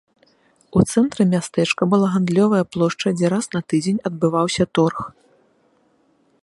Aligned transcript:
У 0.79 0.81
цэнтры 0.91 1.21
мястэчка 1.33 1.87
была 1.91 2.07
гандлёвая 2.15 2.63
плошча, 2.75 3.09
дзе 3.19 3.27
раз 3.35 3.45
на 3.57 3.61
тыдзень 3.73 4.01
адбываўся 4.11 4.65
торг. 4.79 4.97